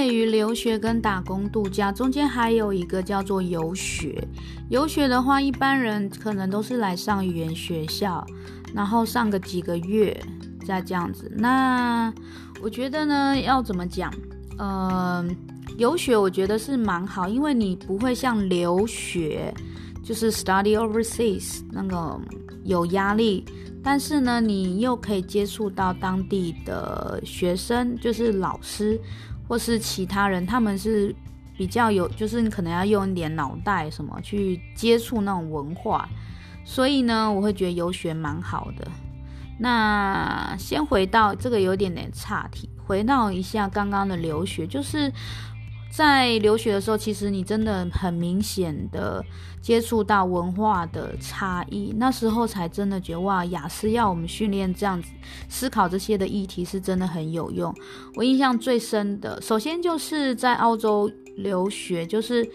[0.00, 4.26] 介于留学跟打工度假中间，还有一个叫做游学。
[4.70, 8.26] 游学的话，一般人可能都是来上语言学校，
[8.72, 10.18] 然后上个几个月
[10.66, 11.30] 再这样子。
[11.36, 12.10] 那
[12.62, 14.10] 我觉得呢，要怎么讲？
[14.56, 15.22] 呃，
[15.76, 19.52] 游学我觉得是蛮好，因为你不会像留学，
[20.02, 22.18] 就是 study overseas 那个
[22.64, 23.44] 有压力。
[23.82, 28.98] 但是呢，你又可以接触到当地的学生，就是老师
[29.50, 31.12] 或是其他人，他们是
[31.58, 36.08] 比较有，就是你可能要用一点脑袋什么去接触那种文化，
[36.64, 38.86] 所以呢，我会觉得游学蛮好的。
[39.58, 45.12] 那先回到这个有点点岔题，回到一下刚刚的留学，就是。
[45.90, 49.22] 在留学的时候，其实你真的很明显的
[49.60, 55.10] 接触到文化的差异，那时候才真的觉得哇，雅思要我们训练这样子
[55.48, 57.74] 思考这些的议题是真的很有用。
[58.14, 62.48] 我印象最深的，首先就是在澳洲留学，就是。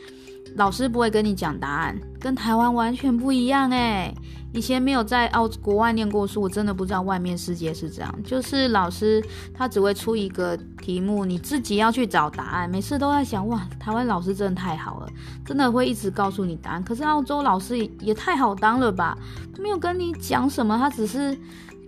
[0.56, 4.14] 老师不会跟你讲答案，跟台湾完全不一样诶。
[4.53, 8.23] 以前没有在澳国外念过书，我真的不知道外面世界是这样。
[8.23, 9.22] 就是老师
[9.53, 12.70] 他只会出一个题目，你自己要去找答案。
[12.70, 15.09] 每次都在想，哇，台湾老师真的太好了，
[15.45, 16.81] 真的会一直告诉你答案。
[16.81, 19.17] 可是澳洲老师也太好当了吧？
[19.53, 21.38] 他没有跟你讲什么，他只是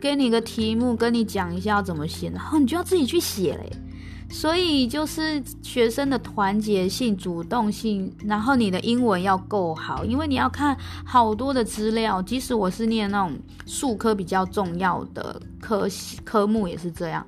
[0.02, 3.72] 给你个题目，跟你讲一下要怎么写，然后你就要自己去写嘞。
[4.30, 12.22] 所以就是学生的团结性、主动性，然后你的英文要够好，因为你要看好多的资料。
[12.22, 15.88] 即使我是念那种数科比较重要的科
[16.24, 17.26] 科目，也是这样。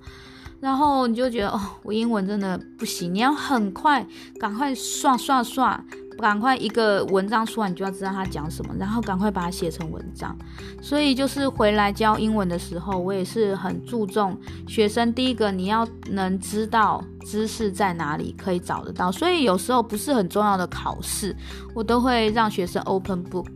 [0.60, 4.06] 然后你就觉得哦，我英文真的不行，你要很快，
[4.38, 5.84] 赶快刷刷刷。
[6.20, 10.38] 赶快一个文章出来，你就要知道他讲什么，然后赶快把它写成文章。
[10.82, 15.14] 所以就是回来教英文的时候，我也是很注重学生。
[15.14, 19.12] 第一个，你要能知道知识在哪里，可以找得到。
[19.12, 21.36] 所以有时候不是很重要的考试，
[21.74, 23.48] 我都会让学生 open book。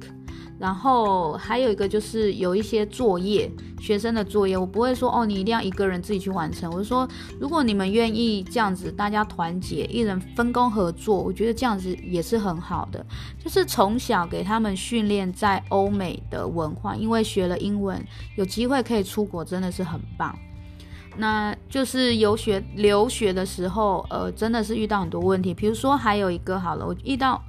[0.63, 3.51] 然后还有一个就是有一些作业，
[3.81, 6.71] 学生的作业，我不会说哦，你一定要一个人自己去完成。
[6.71, 7.05] 我就说，
[7.37, 13.05] 如果你们愿意这样子，大家团结，一人分工合作，我觉得这样子也是很好的。
[13.43, 18.01] 就是从小给他们训练在欧美的文化，因为学了英文，
[18.37, 20.33] 有机会可以出国，真的是很棒。
[21.17, 25.53] 那就是游学留学的时候，呃，真的是遇到很多问题。
[25.53, 27.43] 比如说还有一个好了，我遇到。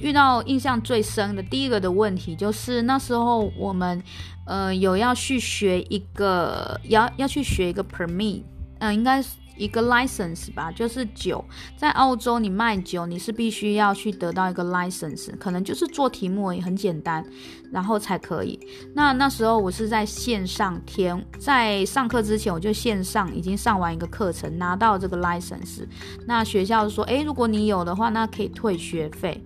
[0.00, 4.02] 遇到印象最深的第一个的问题就是那时候我们，
[4.46, 8.42] 呃，有要去学一个要要去学一个 permit，
[8.78, 11.44] 嗯、应该是一个 license 吧，就是酒，
[11.76, 17.22] 在澳洲你卖酒你是必须要去得到一个 license，可能就是做题目也很简单，
[17.70, 18.58] 然后才可以。
[18.94, 25.86] 那那时候我是在线上填，在上课之前我就线上已经上完一个课程，拿到这个 license，
[26.26, 29.44] 那学校说，诶，如果你有的话，那可以退学费。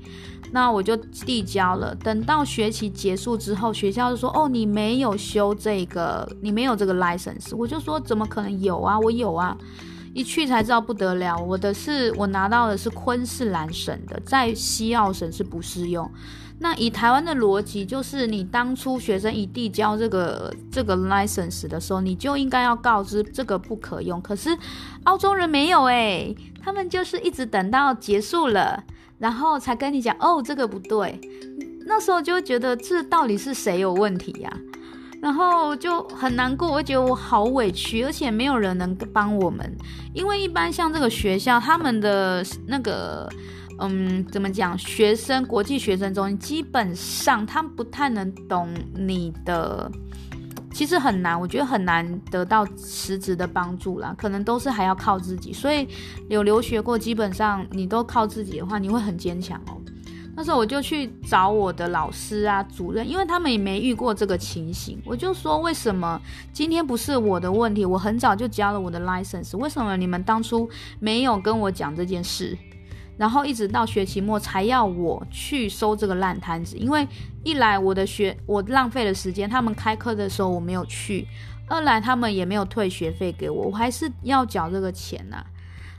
[0.54, 1.92] 那我就递交了。
[1.96, 8.96] 等到学期结束之后，学校就说：“哦，你没有修这个，你没有这个 license。”我就说：“怎么可能有啊？
[9.00, 9.58] 我有啊！”
[10.14, 16.08] 一去才知道不得了，我的是我拿到的是昆士兰省的，在西澳省是不适用。
[16.60, 24.22] 那以台湾的逻辑，就是你当初学生一递交这个这个 license 的时候，你就应该要告知这个不可用。
[24.22, 24.56] 可是
[25.02, 26.32] 澳洲人没有诶，
[26.62, 28.84] 他们就是一直等到结束了。
[29.18, 31.20] 然后才跟你讲哦，这个不对，
[31.86, 34.52] 那时候就觉得这到底是谁有问题呀？
[35.22, 39.74] 然后就很难过，我觉得我好委屈，而且没有人能帮我们，
[40.12, 43.26] 因为一般像这个学校，他们的那个，
[43.78, 49.90] 嗯，怎么讲，学生国际学生中，基本上他们不太能懂你的。
[50.74, 55.52] 其实很难，我觉得很难得到实质的帮助啦，可能都是还要靠自己。
[55.52, 55.88] 所以
[56.28, 59.80] 有留学过，基本上你都靠自己的话，你会很坚强哦。
[60.36, 65.00] 那时候我就去找我的老师啊、主任，因为他们也没遇过这个情形。
[65.06, 66.20] 我就说，为什么
[66.52, 67.86] 今天不是我的问题？
[67.86, 72.58] 我很早就交了我的 license，为什么你们当初没有跟我讲这件事？
[73.16, 77.06] 然后一直到学期末才要我去收这个烂摊子，因为
[77.42, 81.24] 一来我的学我浪费了时间，他们开课的时候我没有去；
[81.68, 85.44] 二来他们也没有退学费给我，我还是要缴这个钱呐。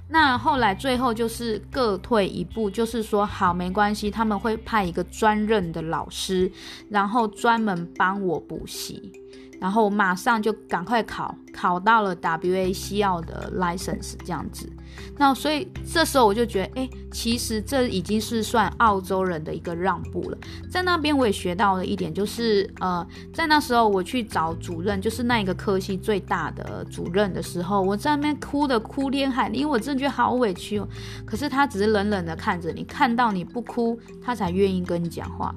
[0.07, 6.51] 那后来最后就是各退一步，就是说好没关系，他们会派一个专任的老师，
[6.89, 9.11] 然后专门帮我补习。
[9.59, 14.69] 然后马上就赶快考，考到了 WA 西澳的 license 这样子。
[15.17, 20.37] 那所以这时候我就觉得，哎，其实这已经是算澳洲人的一个让步了。
[20.69, 30.87] 在那边我也学到了一点，就是呃，在那时候我去找主任，就是那一个科系最大的主任的时候，我在那边哭的哭天喊地，因为我真的觉得好委屈哦。
[31.25, 35.53] 可是他只是冷冷的看着你，看到你不哭，他才愿意跟你讲话。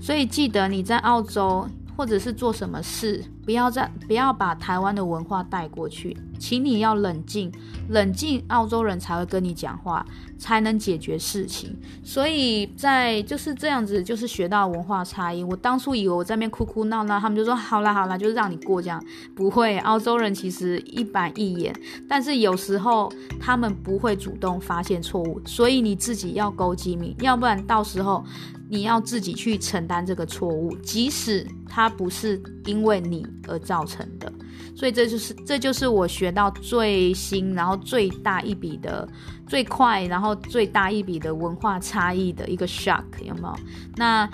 [0.00, 1.68] 所以记得你在澳洲。
[1.96, 7.50] 或者是做什么事，不要再不要把台湾的文化带过去，请你要冷静，
[7.88, 10.04] 冷静，澳洲人才会跟你讲话，
[10.38, 11.76] 才能解决事情。
[12.02, 15.42] 所以在就是这样子，就是学到文化差异。
[15.42, 19.02] 我当初以为我在那边哭哭闹闹，他们就说好啦好啦，就是让你过这样。
[19.34, 21.74] 不会，澳洲人其实一板一眼，
[22.08, 28.24] 但是有时候他们不会主动发现错误，所以你自己要勾机敏，要不然到时候。
[28.68, 34.32] 你要自己去承担这个错误，即使它不是因为你而造成的，
[34.74, 39.08] 所以这就是这就是我学到最新，然后最大一笔的
[39.46, 43.54] 最快，然后最大一笔的文化差异的一个 shock，有没有？
[43.96, 44.28] 那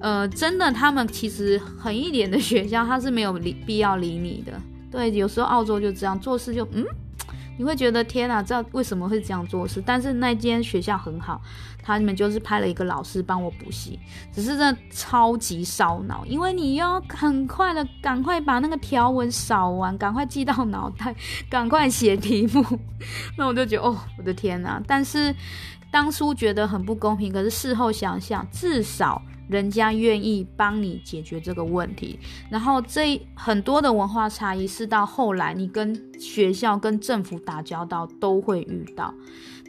[0.00, 4.52] 呃，真的，他们其实狠一点的学校，他是没有理必要理你的。
[4.90, 6.84] 对，有时候澳洲就这样做事就嗯。
[7.56, 9.82] 你会觉得天哪，这为什么会这样做事？
[9.84, 11.40] 但是那间学校很好，
[11.82, 13.98] 他们就是派了一个老师帮我补习，
[14.32, 21.14] 只是真的超级烧脑，因为你要很快的赶快把那个条文扫完，赶快记到脑袋，
[21.48, 22.64] 赶快写题目。
[23.38, 24.82] 那我就觉得哦，我的天哪！
[24.86, 25.34] 但是
[25.90, 29.22] 当初觉得很不公平，可是事后想想，至少。
[29.48, 32.18] 人家愿意帮你解决这个问题，
[32.50, 39.12] 然后这很多的文化差异是到后来你跟学校、跟政府打交道都会遇到，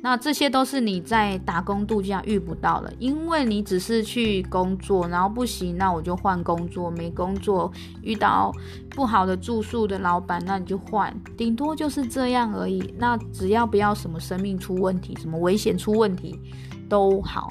[0.02, 8.54] 那这些都是你在打工度假遇不到的，因为你只是去工作，然后不行，那我就换工作，没工作遇到
[8.92, 12.94] 不好的住宿的老板，那你就换，顶多就是这样而已。
[12.98, 16.40] 那只要不要什么生命出问题、什么危险出问题
[16.88, 17.50] 都好。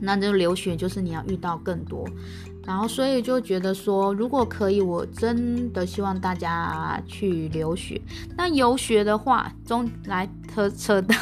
[0.00, 2.08] 那就留学就是你要遇到更多，
[2.66, 8.00] 然后所以就觉得说，如果可以，我真的希望大家去留学。
[8.36, 11.14] 那游学的话，中来扯扯的，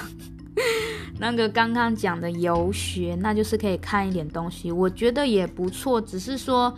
[1.19, 6.01] 那个刚刚讲的游学，那就是可以看一点东西，我觉得也不错。
[6.01, 6.73] 只是说，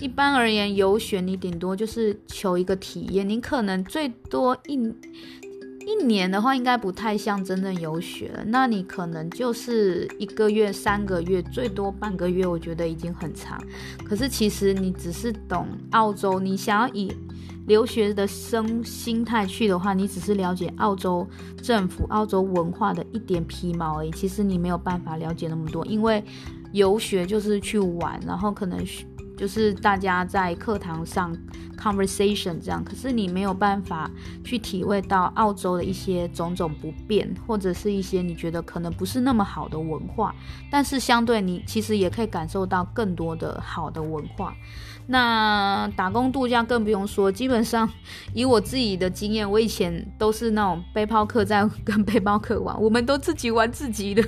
[0.00, 4.92] 一般而言，游学你顶多就是求一个体验，你可能最多一。
[5.86, 8.44] 一年的话，应该不太像真正游学了。
[8.46, 13.62] 那你可能就是一个月、三个月，最多半个月，我觉得已经很长。
[14.04, 17.12] 可是其实你只是懂澳洲，你想要以
[17.66, 21.26] 留学的生心态去的话，你只是了解澳洲
[21.62, 24.10] 政府、澳洲文化的一点皮毛而已。
[24.10, 26.22] 其实你没有办法了解那么多，因为
[26.72, 28.84] 游学就是去玩，然后可能
[29.36, 31.36] 就是大家在课堂上。
[31.76, 34.10] conversation 这样，可是你没有办法
[34.42, 40.34] 去体会到澳洲的一些种种不便，或者是一些你觉得可能不是那么好的文化，
[40.70, 44.54] 但是相对你其实也可以感受到更多的好的文化。
[45.08, 47.90] 那打工度假更不用说，基本上
[48.32, 54.24] 以我自己的经验，我以前都是那种背包客在 跟背包客玩，我们都自己玩自己的。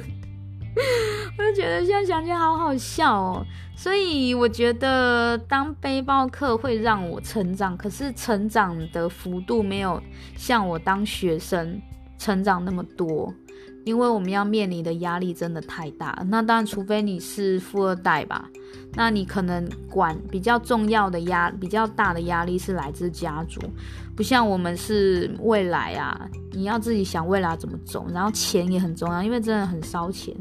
[1.39, 10.03] 我就觉得现在想起来好好笑哦，所以我觉得当背包客会让我成长，可是成长的幅度没有
[10.37, 11.81] 像我当学生
[12.19, 13.33] 成长那么多，
[13.87, 16.21] 因为我们要面临的压力真的太大。
[16.29, 18.51] 那当然，除非你是富二代吧，
[18.95, 23.61] 那你可能管比较重要的压比较大的压力是来自家族，
[24.17, 30.35] 不像我们是未来啊，你要自己想未来怎么走，然后钱也很重要，因为真的很烧钱。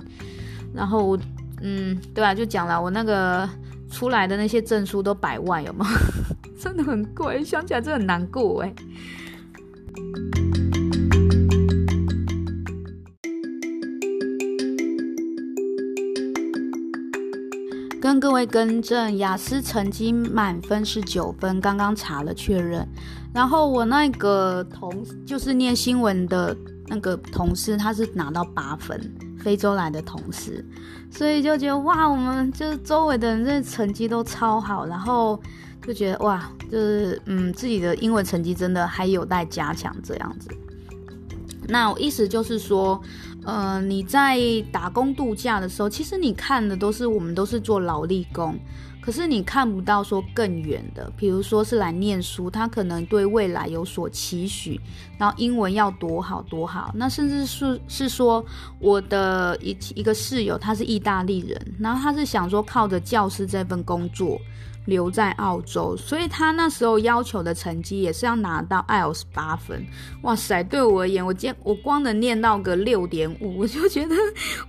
[0.73, 1.15] 然后，
[1.61, 3.47] 嗯，对啊，就讲了，我那个
[3.91, 5.85] 出来的那些证书都百万，有吗？
[6.59, 8.73] 真的很贵，想起来真的很难过哎。
[18.05, 22.87] 跟各位更正，雅思成绩满分是九分，刚刚查了确认。
[23.33, 29.11] 然后我那个同就是念新闻的那个同事，他是拿到八分。
[29.39, 30.63] 非洲来的同事，
[31.09, 35.41] 所以就觉得哇，我们就是周围的人这成绩都超好，然后
[35.83, 40.51] 就觉得哇，就是嗯，自己的英文成绩真的还有待加强这样子。
[41.67, 43.01] 那我意思就是说，
[43.45, 44.39] 呃，你在
[44.71, 48.57] 打工度假的时候，其实你看的都是我们都是做劳力工。
[48.99, 54.81] 可是你看不到说更远的，比如说是来念书，他可能对未来有所期许，
[55.19, 56.91] 然后英文要多好多好。
[56.95, 58.43] 那甚至是是说，
[58.79, 64.41] 我的一一个室友他是意大利人，然后他是想说靠着教师这份工作
[64.85, 69.85] 留在澳洲，所以他那时候要求的成绩也是要拿到 IELTS 八分。
[70.21, 74.15] 哇塞，对我而言，我今我光能念到个六点五， 我就觉得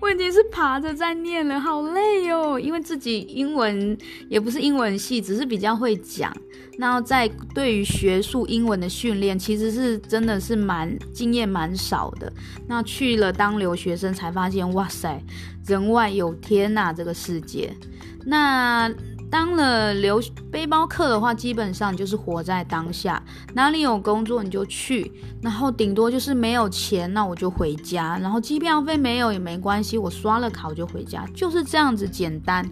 [0.01, 2.59] 我已经是爬着在念了，好累哦。
[2.59, 3.97] 因为自己英文
[4.29, 6.35] 也不是英文系，只是比较会讲。
[6.79, 12.33] 那在对于学术英文的训练，其实是真的是蛮经验蛮少的。
[12.67, 15.23] 那去了当留学生才发现，哇塞，
[15.67, 17.75] 人外有天呐，这个世界。
[18.25, 18.91] 那。
[19.29, 23.23] 当了留背包客的话，基本上就是活在当下，
[23.55, 25.11] 哪里有工作你就去，
[25.43, 32.65] 然后顶多就是没有钱，那我就回家，然后机票费没有也没关系，我刷了卡我就回家，就是这样子简单。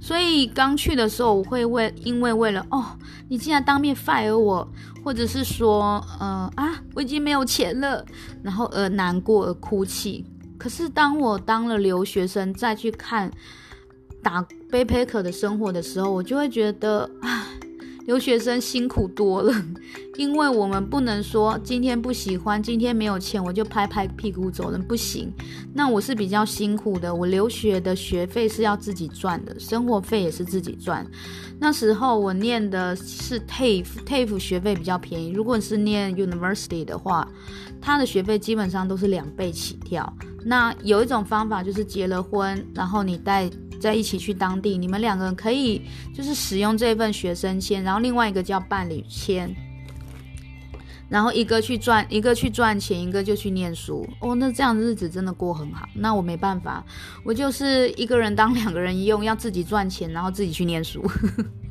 [0.00, 2.84] 所以刚去的时候，我会为因为为了哦，
[3.28, 4.68] 你竟然当面 fire 我，
[5.02, 8.04] 或者是说，呃啊，我已经没有钱了，
[8.42, 10.26] 然后而难过而哭泣。
[10.58, 13.30] 可是当我当了留学生再去看。
[14.22, 17.46] 打背包客的生活的时候，我就会觉得啊，
[18.06, 19.52] 留学生辛苦多了，
[20.16, 25.32] 因为我们不能说今天不喜欢，今天没有钱，我就拍拍屁股走人，不行。
[25.74, 31.04] 那我是比较辛苦的，我留学的学费是要自己赚的，生活费也是自己赚。
[31.58, 35.30] 那时候我念的是 TAFE，TAFE 学费比较便宜。
[35.30, 37.28] 如果是念 University 的话，
[37.80, 40.12] 他的学费基本上都是两倍起跳。
[40.44, 43.50] 那有一种方法就是结了婚，然后你带。
[43.82, 45.82] 在一起去当地，你们两个人可以
[46.14, 49.52] 就是使用这份学生签，然后另外一个叫伴侣签，
[51.08, 54.08] 然后一个去赚，一个去赚钱，一个就去念书。
[54.20, 55.88] 哦，那这样的日子真的过很好。
[55.94, 56.84] 那我没办法，
[57.24, 61.04] 我就是一个人当两个人用，要自己赚钱，然后自己去念书。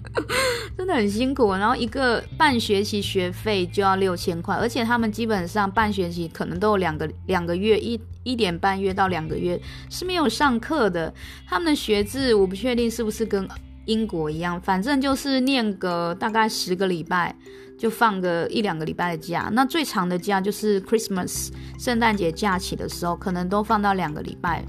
[0.78, 11.14] 真的很辛苦，然后一个半学期学费就要六千块，而且他们基本上半学期可能都有两个两个月，一一点半月到两个月是没有上课的。
[11.48, 13.48] 他们的学制我不确定是不是跟
[13.86, 17.36] 英国一样，反正就是念个大概十个礼拜
[17.78, 24.64] 就放个一两个礼拜的假，那最长的假就是 Christmas 圣诞节假期的时候，可能都放到两个礼拜。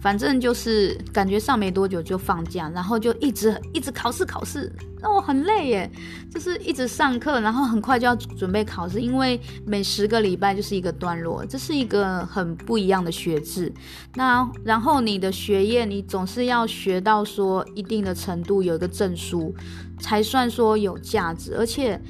[0.00, 5.90] 反正就是感觉上没多久就放假，然后就一直一直考试考试，让我很累耶，
[6.32, 13.72] 就是一直上课，然后很快就要准备考试，因为每十个礼拜就是一个段落，这是一个很不一样的学制。
[14.14, 19.54] 那然后你的学业，你总是要学到说一定的程度，有一个证书
[19.98, 22.00] 才算说有价值，而且。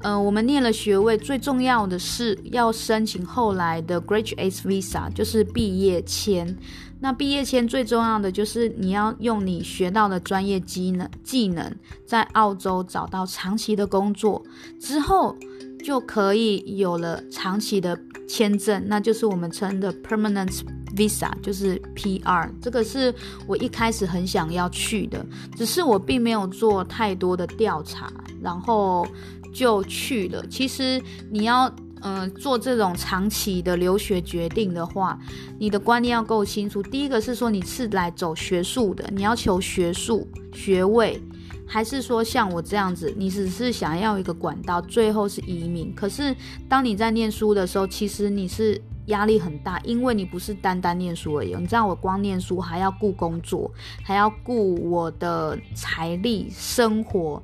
[0.00, 6.56] 呃，我们念了学位，最重要的是要申请后来的 Graduate Visa，就是毕业签。
[7.00, 11.74] 那毕业签最重要的就是你要用你学到的专业技能，技能
[12.06, 14.40] 在澳洲找到长期的工作
[14.80, 15.36] 之后，
[15.84, 20.60] 就可以有了长期的签证，那就是我们称的 Permanent
[20.96, 22.50] Visa，就是 PR。
[22.60, 23.12] 这个是
[23.48, 25.26] 我一开始很想要去的，
[25.56, 29.04] 只是我并没有做太多的调查，然后。
[29.52, 30.44] 就去了。
[30.48, 35.18] 其实你要嗯、做这种长期的留学决定的话，
[35.58, 36.80] 你的观念要够清楚。
[36.80, 40.24] 第一个是说你是来走学术的，你要求学术
[40.54, 41.20] 学位，
[41.66, 45.92] 还是说像我这样子，你只是想要一个管道，最后是移民。
[45.92, 46.32] 可是
[46.68, 48.80] 当你在念书的时候，其实你是。
[49.08, 51.54] 压力很大，因为你不是单单念书而已。
[51.54, 53.70] 你知道，我光念书还要顾工作，
[54.02, 57.42] 还要顾我的财力、生活、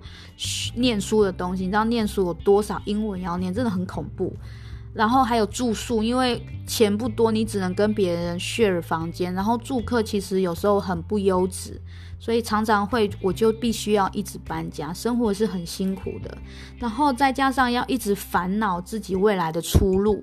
[0.75, 1.65] 念书的东西。
[1.65, 4.33] 你知道，念书有多少英文要念，真的很恐怖。
[4.95, 9.35] 然后还有住宿，因为钱不多，你只能跟别人 share 房间。
[9.35, 11.81] 然后住客其实有时候很不优质，
[12.21, 16.39] 所以常常会我就必须要一直搬家，生活是很辛苦的。
[16.79, 20.23] 然后再加上要一直烦恼自己未来的出路。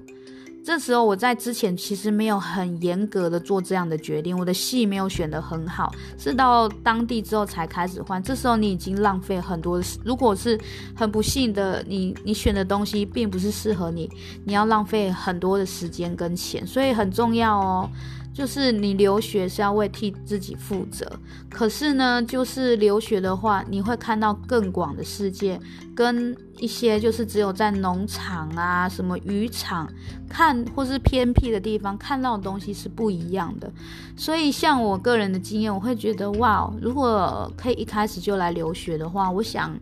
[0.64, 8.22] 这时候我在之前其实没有很严格的做这样的决定，我的戏没有选得很好，是到当地之后才开始换。
[8.22, 10.60] 这时候你已经浪费很多，如果是
[10.96, 14.10] 很不幸的，你你选的东西并不是适合你，
[14.44, 17.90] 你要浪费很多的时间跟钱，所以很重要哦。
[18.34, 21.06] 就是你留学是要为替自己负责，
[21.50, 25.60] 可是呢，就是留学的话，你会看到更广的世界，
[25.94, 29.92] 跟一些就是只有在农场啊、什么渔场
[30.30, 33.72] 看，或是偏僻的地方看到的东西是不一样的。
[34.16, 39.78] 所以，像我个人的经验，我会觉得哇，如果可以一开始就来留学的话，我想。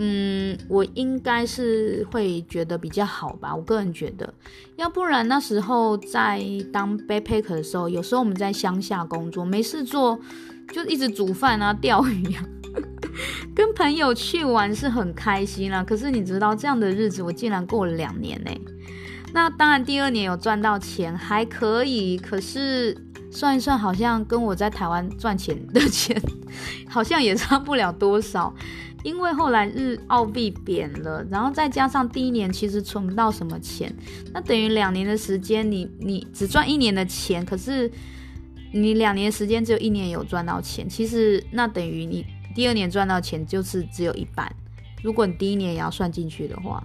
[0.00, 4.32] 嗯，我应该是会觉得比较好吧，我个人觉得，
[4.76, 6.40] 要不然那时候在
[6.72, 10.16] 当 backpack 的时候，有时候我们在乡下工作，没事做，
[10.72, 12.44] 就一直煮饭啊、钓鱼啊，
[13.56, 15.82] 跟朋友去玩是很开心啦。
[15.82, 18.50] 可是你知道这样的日子，我竟然过了两年呢。
[19.34, 22.96] 那当然第二年有赚到钱，还可以，可是
[23.32, 26.16] 算一算，好像跟我在台湾赚钱的钱，
[26.88, 28.54] 好像也差不了多少。
[29.02, 33.94] 因为后来日澳币贬了，然后再加上第一年其实存不到什么钱，
[34.32, 37.90] 那等于两年的时间你，你只赚一年的钱，可是
[38.72, 42.24] 你两年时间只有一年有赚到钱，其实那等于你
[42.54, 44.50] 第二年赚到钱就是只有一半，
[45.02, 46.82] 如果你第一年也要算进去的话。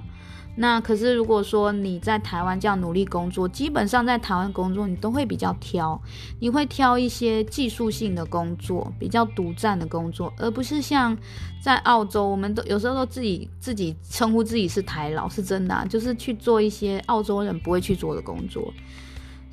[0.56, 6.00] 那可是，如果说你在台湾这样努力工作，基本上在台湾工作，你都会比较挑，
[6.40, 11.18] 你会挑一些技术性的工作，比较独占的工作，而不是像
[11.60, 18.72] 在澳洲，我们都有时候都自己自己称呼自己是台老，是真的，就是去做一些澳洲人不会去做的工作。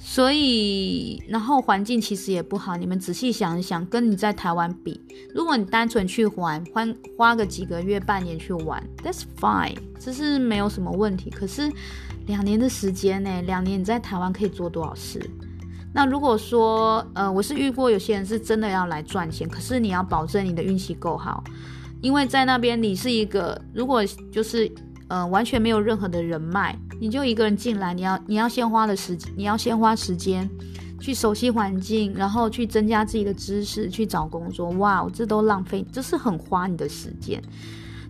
[0.02, 2.74] 所以，然后环境其实也不好。
[2.74, 4.98] 你们仔细想一想，跟你在台湾比，
[5.34, 6.86] 如果你单纯去玩，花
[7.18, 11.28] 花个几个月、半年去玩，That's fine，这是没有什么问题。
[11.28, 11.70] 可是
[12.26, 13.42] 两年的时间呢？
[13.42, 15.20] 两年你在台湾可以做多少事？
[15.92, 21.44] 那如果说，呃，我是遇过有些人是真的要来赚钱，可是你要保证你的运气够好，
[22.00, 24.02] 因为在那边你是一个，如果
[24.32, 24.72] 就是。
[25.10, 30.48] 呃，完全没有任何的人脉，你就一个人进来，你要你要先花的时，你要先花时间
[31.00, 34.70] 去熟悉环境，然后去增加自己的知识，去找工作。
[34.78, 37.42] 哇，这都浪费，这是很花你的时间。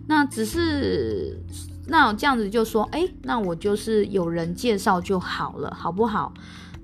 [0.05, 1.35] 那只是
[1.87, 6.31] 那这样子就说，哎，那我就是有人介绍就好了，好不好？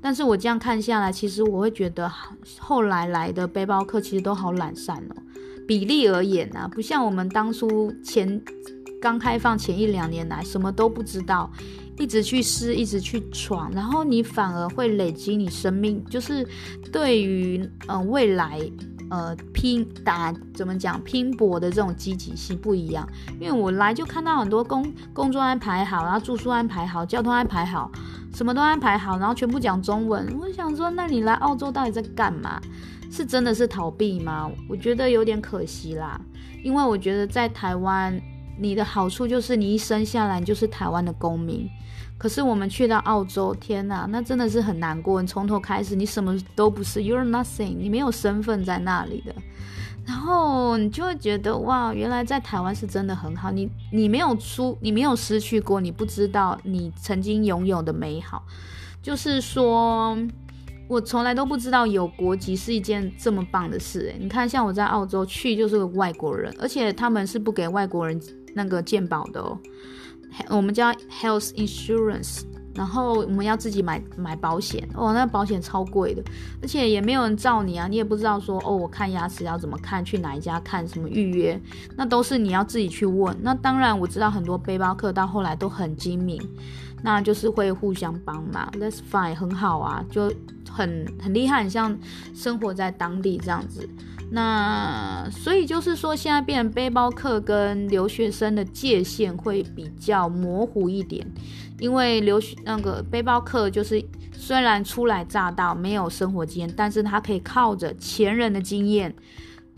[0.02, 2.12] 但是我这样看下来，其实我会觉得
[2.58, 5.16] 后来来的背包客其实都好懒散哦，
[5.68, 8.42] 比例而言啊，不像我们当初前。
[9.00, 11.52] 刚开放前一两年来，什么都不知道，
[11.98, 16.48] 一直去试，一直去闯，然后你反而会累积你生命，就是
[16.92, 18.60] 对于嗯、未来
[19.12, 23.08] 呃拼打怎么讲拼搏的这种积极性不一样。
[23.40, 27.92] 因为我来就看到很多工工作安排好，然后住宿安排好，交通安排好，
[28.34, 30.28] 什么都安排好，然后全部讲中文。
[30.40, 32.60] 我想说，那你来澳洲到底在干嘛？
[33.12, 34.52] 是真的是逃避吗？
[34.68, 36.20] 我觉得有点可惜啦，
[36.64, 38.20] 因为我觉得在台湾。
[38.58, 41.70] 你的好处就是你一生下来你就是台湾的公民，
[42.18, 45.22] 可是我们去到澳洲，天哪，那真的是很难过。
[45.22, 49.34] 你从头开始，你什么都不是，You're nothing，你没有身份在那里的。
[50.06, 53.52] 然后你就会觉得哇，原来在台湾是真的很好。
[53.52, 58.42] 你你没有出，你没有失去过，你不知道你曾经拥有的美好。
[59.02, 60.18] 就是说，
[60.88, 64.10] 我从来都不知道有国籍是一件这么棒的事。
[64.12, 68.18] 诶，你看，像我在澳洲去就是个外国人，而且他们是不给外国人。
[68.58, 69.58] 那个健保的哦，
[70.50, 70.92] 我们叫
[71.22, 72.42] health insurance，
[72.74, 76.22] 然后我们要自己买买保险哦，那保险超贵的，
[76.62, 81.60] 而且也没有人照你啊，你也不知道说哦，我看牙齿要怎么看，去哪一家看，什么预约，
[81.96, 83.36] 那都是你要自己去问。
[83.42, 86.42] 那当然我知道很多背包客到后来都很精明，
[87.02, 90.34] 那就是会互相帮忙，That's fine，很好啊，就
[90.70, 91.98] 很很厉害，很像
[92.36, 93.88] 生活在当地这样子。
[94.30, 101.26] 那所以就是说，现在变成背包客跟留学生的界限会比较模糊一点，
[101.80, 109.16] 因为留学那个背包客就是虽然初来乍到，没有生活经验，但是他可以靠着前人的经验。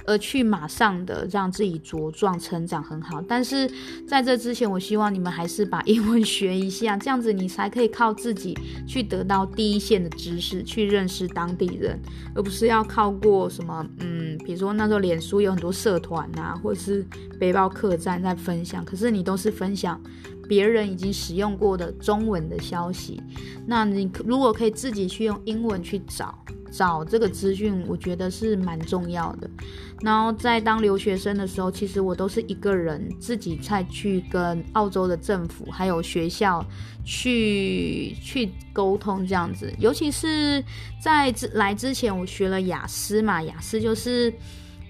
[0.10, 3.69] 而去马上的让自己茁壮成长很好，但是
[4.08, 12.00] 在这之前，我希望你们还是把英文学一下，这样子你才可以靠自己去得到第一线的知识，去认识当地人，
[12.34, 17.06] 而不是要靠过什么，嗯，比如说那时候脸书有很多社团啊，或者是
[17.39, 20.02] 背包客栈在分享，可是你都是分享
[20.49, 23.21] 别人已经使用过的中文的消息，
[23.65, 26.38] 那你如果可以自己去用英文去找。
[26.71, 29.49] 找这个资讯，我觉得是蛮重要的。
[30.01, 36.63] 然后在当留学生的时候，其实我都是一个人自己再去跟澳洲的政府还有学校
[37.03, 39.73] 去去沟通这样子。
[39.79, 40.63] 尤其是
[41.01, 44.31] 在来之前，我学了雅思嘛，雅思就是。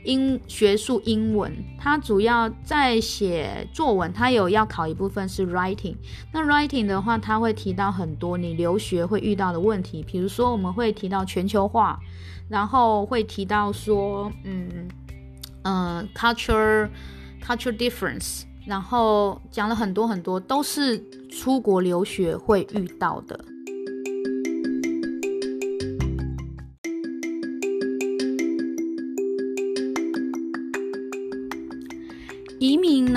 [0.03, 5.95] 英学术英文，它主要在写作文，它有要考一部分是 writing。
[6.31, 11.99] 那 writing 的话，它会提到很多你留学会遇到的问题，比如说我们会提到全球化，
[12.47, 14.87] 然后会提到说，嗯
[15.63, 16.89] 嗯、呃、culture
[17.45, 23.37] culture difference，然后讲了很多很多，都是出国留学会遇到的。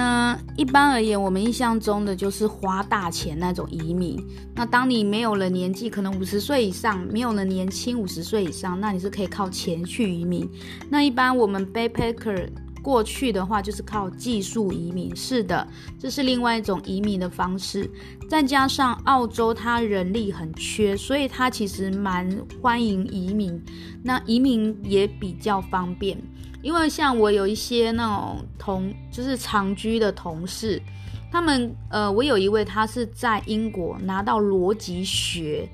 [0.03, 4.21] 呢，一般而言，我们印象中的就是花大钱那种移民。
[4.53, 10.49] 那当你没有了年纪，可能五十岁以上，没有了年轻五十岁以上，那你是可以靠钱去移民。
[10.91, 12.49] 那一般我们 backpacker
[12.83, 15.66] 过去的话就是靠技术移民，是的，
[15.99, 17.88] 这是另外一种移民的方式。
[18.29, 22.29] 再加上澳洲它人力很缺，所以它其实蛮
[22.61, 23.62] 欢迎移民。
[24.03, 26.21] 那移民也比较方便，
[26.61, 30.83] 因为像我有一些那种同就是长居的同事，
[31.31, 35.68] 他们呃，我有一位他是在英国拿到逻辑学。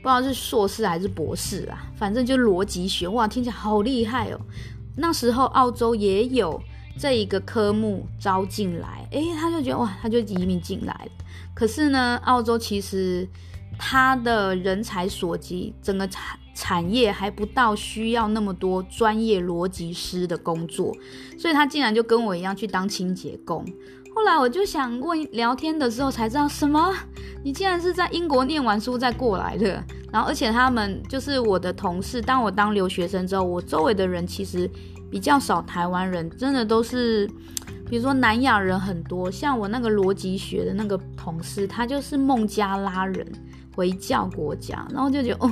[0.00, 4.40] 不知道是硕士还是博士啊，反正就逻辑学，哇，听起来好厉害哦。
[5.00, 6.60] 那时候澳洲也有
[6.98, 11.08] 这一个科目招进来，诶，他就觉得哇，他就移民进来。
[11.54, 13.26] 可是呢，澳洲其实
[13.78, 20.92] 他的人才所及，整个产产业还不到需要那么多专业逻辑师的工作，
[21.38, 23.64] 所以他竟然就跟我一样去当清洁工。
[24.18, 26.92] 后来我就想问，聊天的时候才知道，什么？
[27.44, 29.80] 你竟然是在英国念完书再过来的？
[30.10, 32.20] 然后，而且他们就是我的同事。
[32.20, 34.68] 当我当留学生之后，我周围的人其实
[35.08, 37.30] 比较少台湾人，真的都是，
[37.88, 39.30] 比如说南亚人很多。
[39.30, 43.24] 像我那个逻辑学的那个同事，他就是孟加拉人，
[43.76, 44.84] 回教国家。
[44.90, 45.50] 然后就觉得，哦，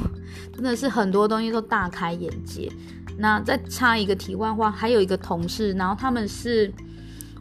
[0.52, 2.68] 真的是很多东西都大开眼界。
[3.16, 6.68] 那再插一个题外话，还有一个同事，然后他们是。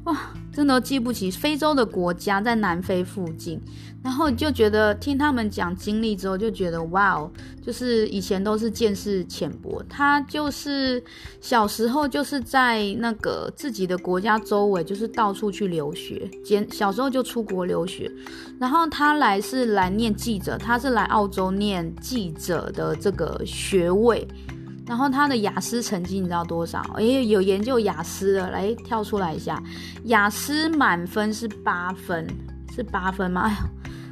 [0.05, 0.15] 哇，
[0.53, 3.59] 真的记不起非洲的国家在南非附近，
[4.03, 7.27] 然后就觉得听他们讲经历之后，就觉得哇，
[7.59, 9.83] 就是以前都是见识浅薄。
[9.89, 11.03] 他就是
[11.41, 18.11] 小时候就是在那个自己的国家周围，就是到处去留学，简小时候就出国留学，
[18.59, 24.27] 然后他来是来念记者，他是来澳洲念记者的这个学位。
[24.88, 26.80] 然后他的雅思成绩你知道多少？
[26.95, 29.62] 哎，有研究雅思的，来跳出来一下，
[30.06, 32.28] 雅思满分是八分，
[32.74, 33.41] 是八分吗？
[33.41, 33.69] 哎呀，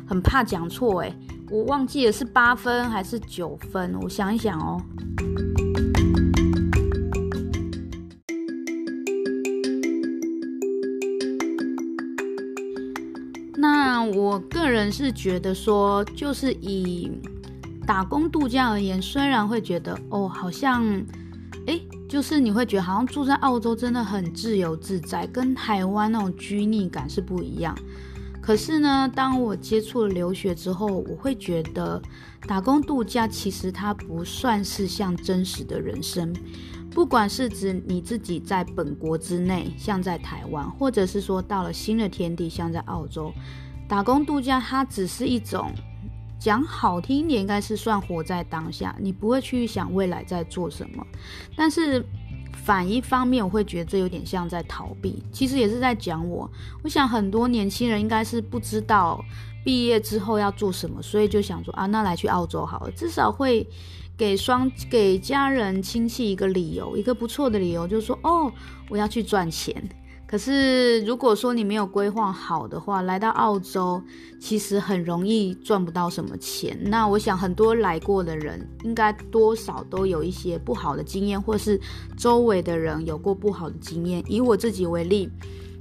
[0.08, 1.16] 很怕讲错哎，
[1.52, 4.82] 我忘记了是八分还是九分，我想一想哦。
[13.56, 17.12] 那我个人是觉得说，就是以。
[17.86, 20.84] 打工度假而言，虽然会觉得哦，好像，
[21.66, 27.78] 诶，就是你会觉得好像住在澳洲真的很自由自在，跟台湾那种拘泥感是不一样。
[28.42, 32.02] 可是呢，当我接触了留学之后，我会觉得
[32.48, 36.34] 打工度假其实它不算是像真实的人生，
[36.92, 43.32] 不管是指你自己在本国之内，像在台湾，或者是说到了新的天地，像在澳洲，
[43.88, 45.72] 打工度假它只是一种。
[46.40, 51.06] 讲好听一点，应该是算活在当下，你不会去想未来在做什么。
[51.56, 52.06] 但是
[52.66, 56.50] 反一方面，我会觉得这有点像在逃避，其实也是在讲我。
[56.84, 59.24] 我想很多年轻人应该是不知道
[59.64, 63.66] 毕业之后要做什么，所以就想说啊，那来去澳洲好了，至少会
[64.18, 68.52] 给双给家人亲戚一个理由，一个不错的理由，就是说哦，
[68.90, 69.82] 我要去赚钱。
[70.34, 74.02] 可是，如果说你没有规划好的话，来到澳洲
[74.40, 76.76] 其实很容易赚不到什么钱。
[76.86, 81.80] 那我想很多来过的人，应该多少都有一些不好的经验，或是
[82.18, 84.24] 周围的人有过不好的经验。
[84.28, 85.30] 以我自己为例，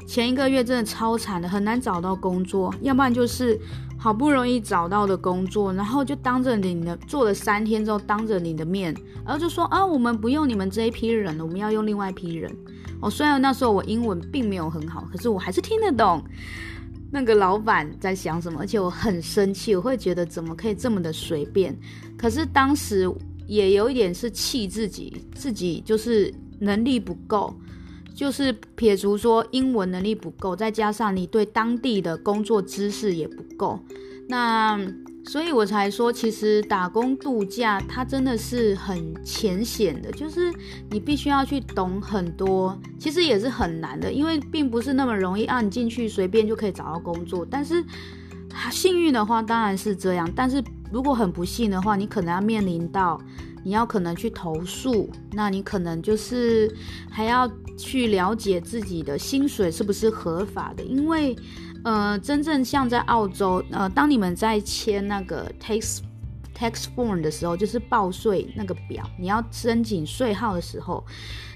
[0.07, 3.59] 前一个月真的超惨的，很难找到工作，要不然就是
[4.03, 8.93] 好不容易找到的工作，然后就当着你的做了三天之后，当着你的面，
[9.25, 12.53] 然后就说啊，我们不用你们这一批人了，我们要用另外一批人。
[13.01, 16.21] 哦，虽然那时候我英文并没有很好，可是我还是听得懂
[17.13, 21.73] 那个老板在想什么，而且我很生气，我会觉得怎么可以这么的随便。
[22.19, 23.09] 可是当时
[23.47, 27.55] 也有一点是气自己，自己就是能力不够，
[28.15, 33.79] 就是撇除说英文能力不够，再加上你对当地的工作知识也不够，
[34.29, 34.79] 那。
[35.25, 40.53] 所以我才说，其实打工度假它真的是很浅显的，就是
[40.91, 47.47] 你必须要去懂很多，其实也是很难的，因为并不是那么容易啊，你进去随便就可以找到工作。
[47.49, 47.85] 但是
[48.73, 53.17] 幸运的话当然是这样，但是如果很不幸的话，你可能要面临到
[53.65, 56.75] 你要可能去投诉，那你可能就是
[57.11, 61.37] 还要去了解自己的薪水是不是合法的，因为。
[61.85, 65.99] 呃，真正像在澳洲，呃，当你们在签那个 tax
[66.57, 71.05] tax form 的时候，就是报税那个表，你要申请税号的时候，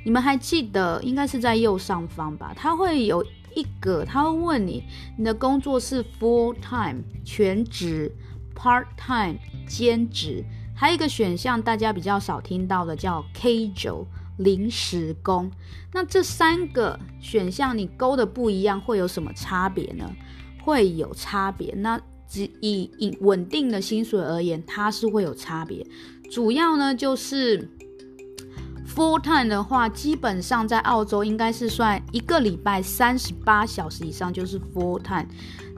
[0.05, 2.53] 你们还记得应该是在右上方吧？
[2.57, 4.83] 它会有一个，它会问你，
[5.17, 8.11] 你的工作是 full time 全职
[8.53, 9.39] ，part time
[9.69, 10.45] 兼职，
[10.77, 14.05] 还有一个选项大家比较少听到的叫 casual。
[14.39, 15.51] 临时工，
[15.95, 20.07] 那这三个选项你勾的不一样，会有什么差别呢？
[20.63, 21.75] 会有差别。
[21.79, 25.83] 那只以以稳定的薪水而言，它是会有差别。
[26.31, 27.67] 主要呢就是
[28.87, 35.27] full time 的话，基本上在澳洲应该是算一个礼拜三十八小时以上就是 full time，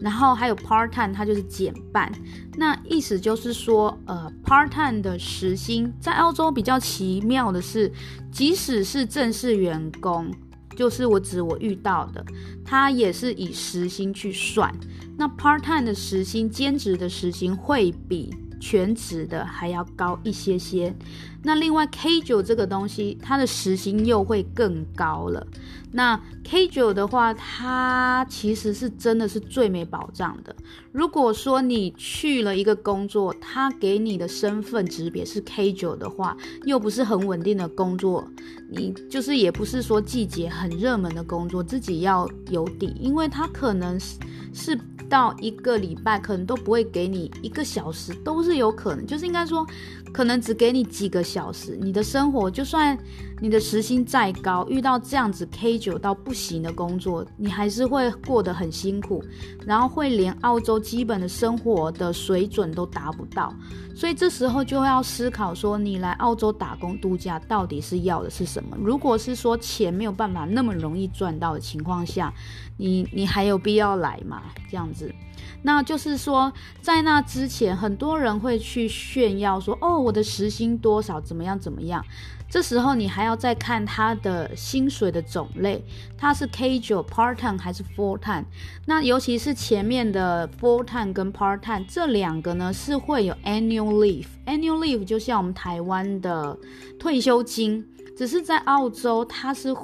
[0.00, 2.11] 然后还有 part time，它就是减半。
[2.56, 7.92] 那意思就是说，呃，part time 的时薪在澳洲比较奇妙的是，
[8.30, 10.32] 即使是正式员工，
[10.76, 12.24] 就是我指我遇到的，
[12.64, 14.72] 他也是以时薪去算。
[15.16, 20.94] 那 part time 的时薪，兼职的时薪会比全职的还要高一些些。
[21.42, 25.47] 那另外 K9 这个东西，它的时薪又会更高了。
[25.90, 30.55] 那 K9 的话，它其实是真的是最没保障的。
[30.92, 38.29] 如果说你去了一个工作，它给你的身份级别是 K9 的话，又不是很稳定的工作，
[38.71, 44.18] 你就是也不是说季节很热门的工作，自己要有底，因为它可能是
[44.53, 44.79] 是。
[45.09, 49.66] 到一个礼拜可能都不会给你一个小时，都是有可能，就是应该说，
[50.12, 51.77] 可能只给你几个小时。
[51.81, 52.97] 你的生活就算
[53.40, 59.25] 你的时薪再高，遇到这样子 K9 到不行的工作，你还是会过得很辛苦，
[59.66, 63.55] 然后会连澳洲基本的生活的水准都达不到。
[63.94, 68.77] 所以这时候就要思考说，你来澳洲打工度假到底是要的是什么？
[68.81, 72.33] 如果是说钱没有办法那么容易赚到的情况下，
[72.78, 74.42] 你你还有必要来吗？
[74.70, 75.14] 这样子。
[75.62, 82.04] 那就是说，在那之前，很多人会去炫耀说：“哦，我的时薪多少，怎么样怎么样。”
[82.48, 85.84] 这时候你还要再看他的薪水的种类，
[86.16, 88.44] 他是 K9 part time 还是 full time？
[88.86, 94.26] 那尤其是前面的 full time 跟 part time 这两个呢，是会有 annual leave。
[94.46, 96.56] annual leave 就像我们台湾的
[96.98, 97.86] 退休金，
[98.16, 99.74] 只是在澳洲它是。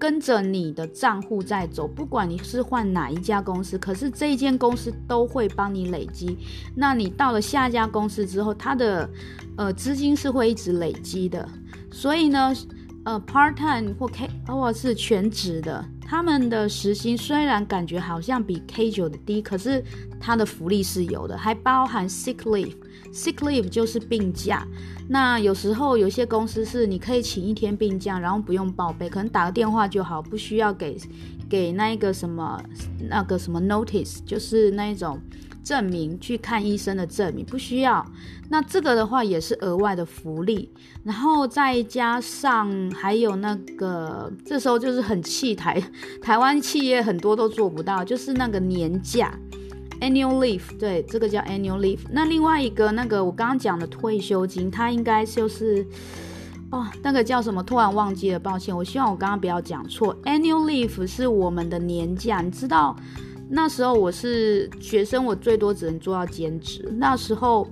[0.00, 6.38] 跟着你的账户在走，不管你是换哪一家公司，可是这一间公司都会帮你累积。
[6.74, 9.08] 那你到了下一家公司之后，它的
[9.58, 11.46] 呃资金是会一直累积的。
[11.92, 12.54] 所以呢，
[13.04, 19.82] 呃 part time 或 K 或是全职的，他们的时薪虽然感觉好像比 K9 的低，可是
[20.20, 22.74] 它的福利是有的，还包含 sick leave。
[23.12, 24.64] sick leave 就是病假。
[25.08, 30.96] 那有时候有些公司是你可以请一天病假，然后不用报备，可能打个电话就好，不需要给
[31.48, 32.62] 给那个什么
[33.08, 35.20] 那个什么 notice，就是那一种
[35.62, 38.04] 证明去看医生的证明，不需要。
[38.48, 40.70] 那这个的话也是额外的福利，
[41.04, 45.80] 然后再加上还有那个这时候就是很气台
[46.20, 49.32] 台湾企业很多都做不到，就是那个年假。
[50.00, 51.98] Annual leave，对，这个叫 annual leave。
[52.10, 55.86] 那另外一个，那个我刚刚讲的退休金，它应该就是，
[56.70, 57.62] 哦，那个叫什么？
[57.62, 58.74] 突然忘记了，抱歉。
[58.74, 60.16] 我希望我刚刚不要讲错。
[60.22, 62.96] Annual leave 是我们的年假，你知道，
[63.50, 66.88] 那时候我是学生，我最多只能做到兼职。
[66.96, 67.68] 那时候。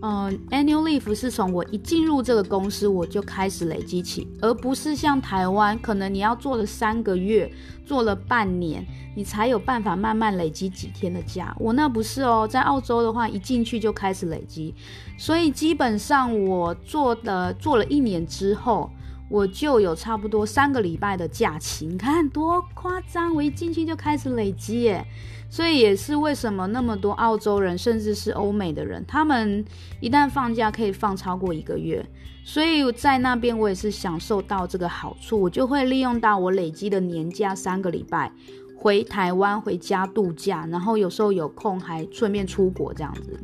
[0.00, 7.50] 嗯，annual leave 是从我一进入这个公司我就开始累积起，而不是像台湾，可能你要做了三个月，
[7.84, 11.52] 做了半年，你才有办法慢慢累积几天的假。
[11.58, 14.72] 我那不是哦，在澳洲的话，一进去就开始累积，
[15.16, 18.88] 所以基本上我做的做了一年之后，
[19.28, 21.86] 我就有差不多三个礼拜的假期。
[21.86, 25.06] 你看多夸张，我一进去就开始累积耶。
[25.50, 29.64] 所以也是为什么那么多澳洲人，甚至是欧美的人，他们
[29.98, 32.04] 一旦放假可以放超过一个月。
[32.44, 38.30] 所以在那边我也是享受到这个好处，我就会利用到我累积的年假三个礼拜，
[38.76, 43.38] 回台湾回家度假，然后有时候有空还顺便出国这样子。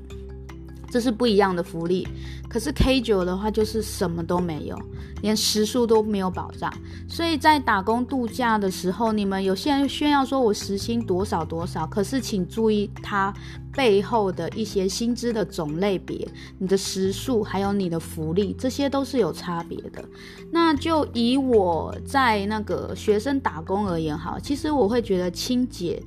[0.95, 2.07] 这是不一样的福利，
[2.49, 4.81] 可是 K 九的话就是什么都没有，
[5.23, 6.73] 连时数都没有保障。
[7.09, 13.35] 所以在打工度假的时候，你们有些人炫耀说我时薪多少多少，可是请注意它
[13.73, 16.29] 背后的一些薪资的种类别、
[16.61, 20.05] 你的时数还有你的福利，这些都是有差别的。
[20.53, 26.01] 那就以我在那个学生打工而言，好，其实我会觉得清洁。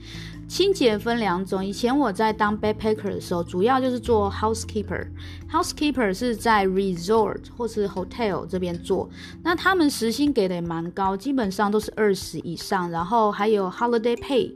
[0.47, 5.07] 清洁分两种，以前我在当 backpacker 的时候，主要就是做 housekeeper。
[5.51, 9.09] housekeeper 是在 resort 或是 hotel 这边做，
[9.43, 14.51] 那他们时薪给的也蛮高，基本上都是二十以上，然后还有 holiday pay，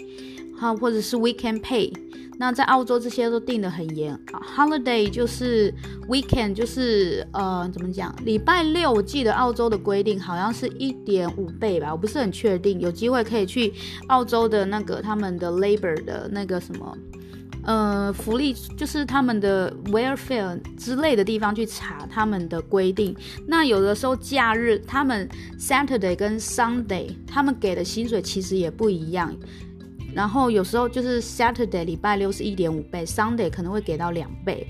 [0.62, 1.92] 好，或者是 weekend pay。
[2.38, 4.16] 那在澳洲这些都定得很严
[4.56, 5.74] ，holiday 就是
[6.08, 8.16] weekend 就是呃怎么讲？
[8.24, 12.80] 礼拜六我记得澳洲的规定好像是一点五倍吧，我不是很确定。
[12.80, 13.74] 有机会可以去
[14.06, 16.98] 澳洲的那个他们的 labor 的那个什么
[17.64, 23.16] 呃福利，就是他们的 welfare 之类的地方去查他们的规定。
[23.48, 25.28] 那有的时候假日他们
[25.60, 29.36] Saturday 跟 Sunday 他们给的薪水其实也不一样。
[30.14, 34.68] 然后有时候就是 Saturday 礼拜六是一点五倍，Sunday 可能会给到两倍。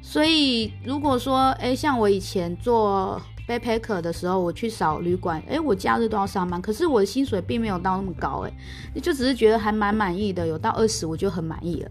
[0.00, 3.20] 所以如果说，哎，像我以前做。
[3.44, 11.90] Backpacker 的时候，我去扫旅馆，哎，我假日都要上班，可是我的薪水并没有到那么高，哎，就只是觉得还蛮满意的，有到二十我就很满意了。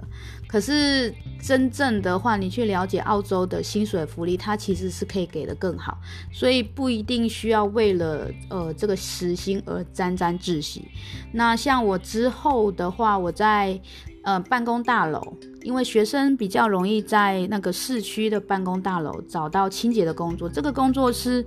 [0.51, 5.97] 可是真正的话，你去了解澳洲的薪水福利，它其实是可以给得更好，
[6.31, 10.85] 所以不一定需要为了呃这个时薪而沾沾自喜。
[11.31, 13.79] 那像我之后的话，我在
[14.23, 15.21] 呃办公大楼。
[15.63, 21.45] 因为学生比较容易在那个市区的办公大楼找到清洁的工作，这个工作是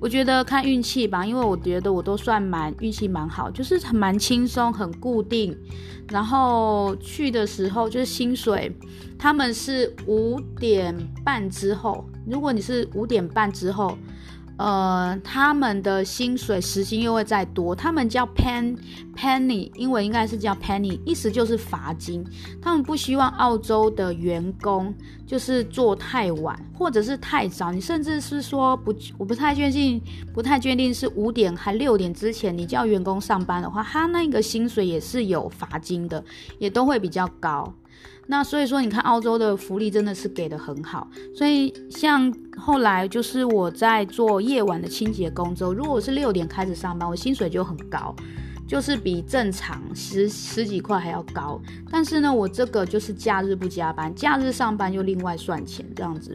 [0.00, 5.56] 我觉得看运气吧，因为我觉得我都算蛮运气蛮好，就是蛮轻松，很固定。
[6.12, 8.70] 然后去的时候就是薪水，
[9.18, 10.94] 他们是五点
[11.24, 13.96] 半之后，如果你是五点半之后。
[14.62, 18.78] 呃，他们的薪水时薪又会再多，他们叫 pen
[19.16, 22.24] penny，英文应该是叫 penny，意思就是罚金。
[22.62, 24.94] 他们不希望澳洲的员工
[25.26, 30.00] 就是做太晚或者是太早，你甚至是说不，我不太确定，
[30.32, 36.22] 不太确定是五点还六点之前你叫员工上班的话，他那个薪水也是有罚金的，
[36.60, 37.74] 也都会比较高。
[38.28, 48.14] 那所以说，你看澳洲的福利真的是给得很好，所以像后来就是我在做夜晚的清洁工作，如果我是六点开始上班，我薪水就很高，
[48.66, 51.60] 就是比正常十十几块还要高。
[51.90, 56.32] 但是呢，我这个就是假日不加班，假日上班就另外算钱这样子。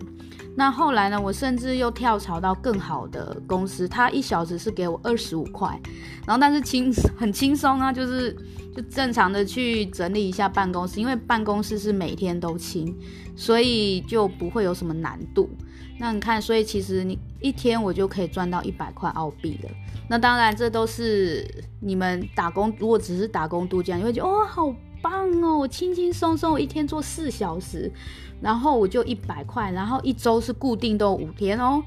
[0.55, 5.79] 那后来呢，我甚至又跳槽到更好的公司，他一小时是给我二十五块，
[6.27, 8.35] 然后但是轻 很轻松啊，就是。
[8.77, 12.95] 就正常的去整理一下办公室，因为办公室是每天都清，
[13.35, 15.49] 所以就不会有什么难度。
[15.97, 19.69] 那你看，所以其实你一天我就可以赚到一百块澳币了。
[20.07, 21.43] 那当然，这都是
[21.79, 27.91] 你们打工，如果只是打工度假，你会觉得哦，好棒哦，我轻轻松松，我一天做四小时，
[28.39, 31.81] 然后我就一百块，然后一周是固定都五天哦，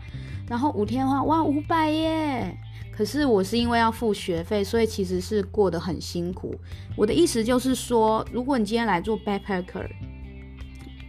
[0.48, 2.59] 然后五天的话，哇，五百耶。
[3.00, 6.54] 可是我是因为要付学费，所以其实是过得很辛苦。
[6.94, 9.88] 我的意思就是说，如果你今天来做 backpacker，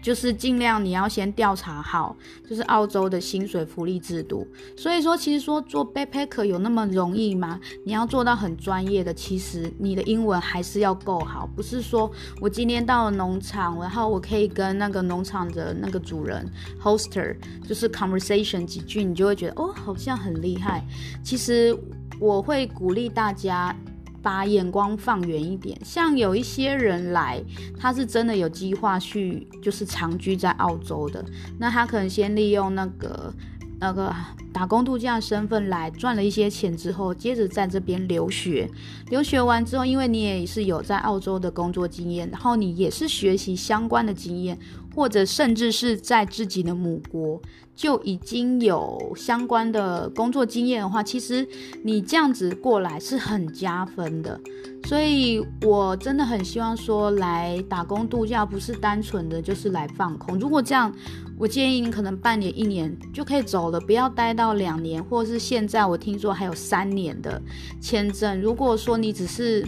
[0.02, 2.16] 就是尽量你要先调查好，
[2.50, 4.48] 就是澳洲的薪水福利制度。
[4.76, 7.60] 所以说，其实说做 backpacker 有那么容易吗？
[7.86, 11.48] 你要做到很专业的，其实你的英文还是要够好。
[11.56, 16.50] 不是说我今天到了农场，然后我可以跟那个农场的那个主人
[16.82, 17.36] hoster
[17.68, 20.84] 就是 conversation 几句，你就会觉得哦，好像很厉害。
[21.24, 21.78] 其实
[22.20, 23.76] 我会鼓励大家。
[24.21, 27.43] 把眼光放远一点，像有一些人来，
[27.79, 31.23] 他是真的有计划去，就是长居在澳洲的，
[31.57, 33.34] 那他可能先利用那个
[33.79, 34.13] 那个
[34.53, 38.69] 打工度假身份来赚了一些钱之后，接着在这边留学，
[39.10, 44.57] 留学完之后，因为你也是有在澳洲的工作经验，然后你也是学习相关的经验。
[44.93, 47.41] 或者甚至是在自己的母国
[47.82, 51.48] 就已经有相关的工作经验的话，其实
[51.84, 54.39] 你这样子过来是很加分的。
[54.84, 60.38] 所以我真的很希望说，来打工度假不是单纯的就是来放空。
[60.38, 60.94] 如果这样，
[61.39, 67.41] 我建议你可能半年、一年就可以走了，不要待到两年，或者是现在我听说还有三年的
[67.82, 68.39] 签证。
[68.39, 69.67] 如果说你只是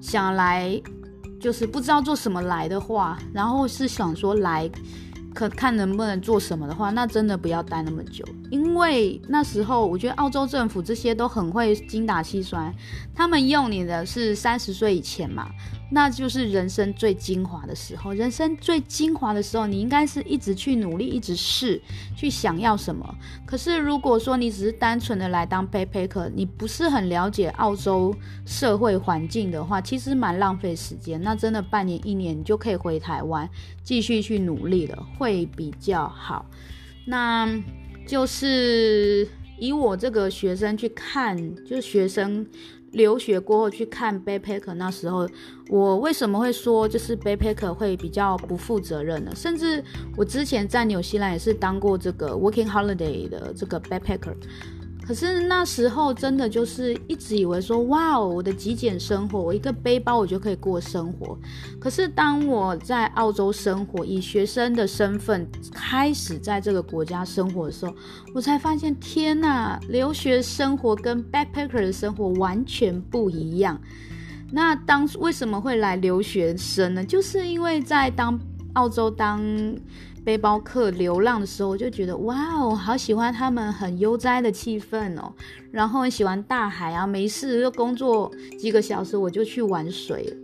[0.00, 0.82] 想来。
[1.38, 4.68] 就是不知道做什么来的话，然后是想说来，
[5.36, 12.74] 可看能不能做什么的话，那真的不要待那么久，因为那时候我觉得澳洲政府这些都很会精打细算，
[13.14, 15.46] 他们用你的是三十岁以前嘛。
[15.88, 21.80] 那就是人生最精华的时候，人生最精华的时候，你应该是一直去努力，一直试，
[22.16, 23.14] 去想要什么。
[23.46, 28.12] 可是如果说你只是单纯的来当 backpacker，你不是很了解澳洲
[28.44, 31.22] 社会环境的话，其实蛮浪费时间。
[31.22, 33.48] 那真的半年一年，你就可以回台湾
[33.84, 36.44] 继续去努力了，会比较好。
[37.06, 37.48] 那
[38.08, 39.28] 就是
[39.60, 42.44] 以我这个学生去看，就是学生。
[42.96, 45.28] 留学过后去看 backpacker，那时候
[45.68, 49.30] 我为什么会说就是 backpacker 会比较不负责任呢？
[49.36, 49.84] 甚至
[50.16, 54.34] 我之前在纽西兰也是当过这个 working holiday 的这个 backpacker。
[55.06, 61.38] 可是那时候真的就是一直以为说，哇，我的极简生活，我一个背包我就可以过生活。
[61.78, 67.94] 可是当我在澳洲生活，以学生的身份开始在这个国家生活的时候，
[68.34, 73.80] 我才发现，天呐，留学生活跟 backpacker 的生活完全不一样。
[74.50, 77.04] 那当为什么会来留学生呢？
[77.04, 78.36] 就是因为在当
[78.72, 79.40] 澳洲当。
[80.26, 85.32] 背包客流浪的时候，我就觉得哇哦，好喜欢他们很悠哉的气氛哦，
[85.70, 90.36] 然后很喜欢大海啊，没事就工作几个小时我就去玩水。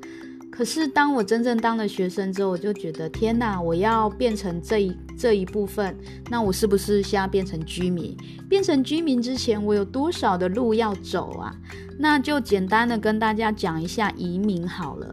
[0.53, 5.97] 可是当我真正当了学生之后，我就觉得天哪，我要变成这一这一部分，
[6.31, 8.17] 那我是不是先要变成居民？
[8.49, 11.53] 变成居民之前，我有多少的路要走啊？
[11.99, 15.13] 那就简单的跟大家讲一下移民好了。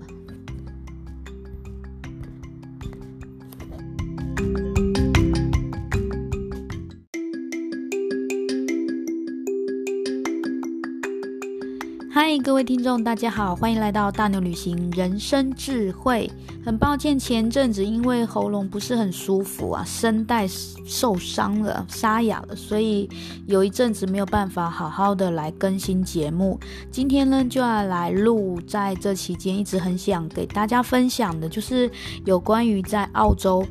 [12.38, 16.30] 各位听众，大家好，欢迎来到大牛旅行人生智慧。
[16.64, 20.48] 很抱歉，前阵子因为喉咙不是很舒服啊，声带
[20.86, 23.10] 受伤了，沙哑了，所以
[23.48, 26.60] 有一阵子没有办法好好的来更新节目。
[26.92, 31.90] 今天呢，就要来录，在这期间一直很想给大家分享的，就是
[32.26, 33.66] 有关于在澳洲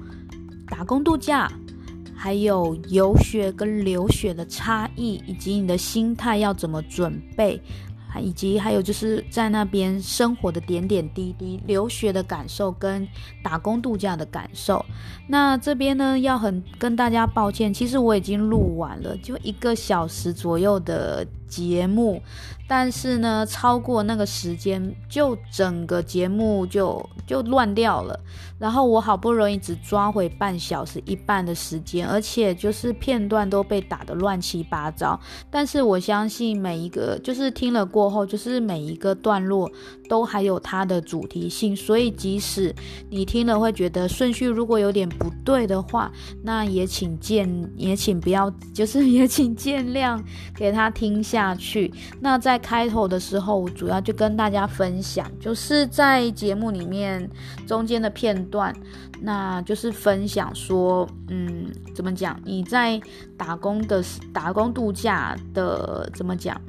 [0.69, 1.51] 打工度假，
[2.15, 7.61] 还有游学跟留学的差异，以及你的心态要怎么准备。
[8.21, 13.07] 以及还有就是在那边生活的点点滴滴，留学的感受跟
[13.43, 14.85] 打工度假的感受。
[15.27, 22.23] 那这边呢，要很跟大家抱歉，其实我已经录完了，就一个小时左右的节目。
[22.69, 28.21] 但是呢，超过那个时间，就整个节目就就乱掉了。
[28.59, 35.19] 然后我好不容易只抓回半小时一半的时间，而且就是片段都被打得乱七八糟。
[35.49, 39.71] 但是我相信每一个，就是听了过后，就是每一个段落
[40.09, 41.75] 都还有它的主题性。
[41.75, 42.75] 所以即使
[43.09, 46.11] 你听了会觉得顺序如果有点不对的话，
[46.43, 50.21] 那也请见，也请不要，就是也请见谅，
[50.55, 51.95] 给他听下去。
[52.21, 57.29] 那在开头的时候，我主要就跟大家分享，就是在节目里面
[57.67, 58.75] 中间的片段，
[59.21, 62.39] 那就是分享说，嗯，怎么讲？
[62.45, 63.01] 你在
[63.37, 64.03] 打工的
[64.33, 66.61] 打工度假的怎么讲？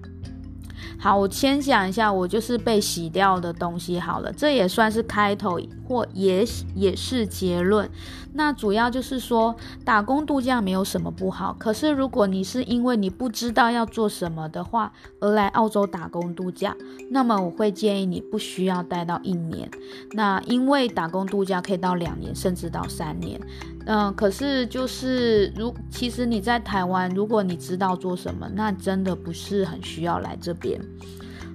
[0.98, 5.60] 好，我先讲一下，我就是被洗掉的东西好了，这也算是开头。
[5.90, 7.90] 或也也是结论，
[8.34, 11.56] 那主要就是说，打工度假没有什么不好。
[11.58, 16.76] 可是如果你是因为你不知道要做什么的话而来澳洲打工度假，
[17.10, 19.68] 那么我会建议你不需要待到一年。
[20.12, 23.42] 那因为打工度假可以到两年，甚至到三年。
[23.88, 30.80] 嗯、可是就是如其实你在台湾，如果你知道做什么，那真的不是很需要来这边。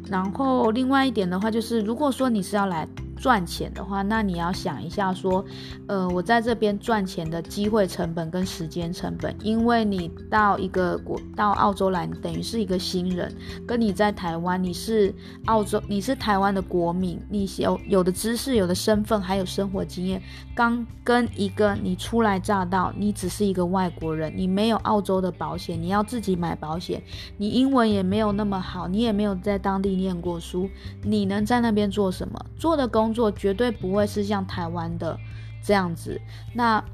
[0.08, 2.84] 然后另外一点的话，就是如果说你是要来。
[3.24, 5.42] 赚钱的话，那你要想一下，说，
[5.86, 13.34] 呃，我在这边赚钱的机会成本跟时间成本，因为你到一个国到澳洲来，你等于是一个新人，
[13.66, 15.10] 跟你在台湾，你是
[15.46, 20.20] 澳洲，你是台湾的国民，你有有的知识、有的身份，还有生活经验，
[20.54, 27.02] 刚跟一个你初来乍到，你只是一个外国人，你没有澳洲的保险，你要自己买保险，
[27.38, 30.68] 你英文也没有那么好，你也没有在当地念过书，
[31.02, 32.38] 你能在那边做什么？
[32.58, 33.13] 做的工。
[33.14, 35.16] 做绝对不会是像台湾的
[35.62, 36.20] 这样子。
[36.52, 36.84] 那